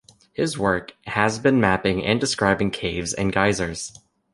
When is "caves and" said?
2.71-3.31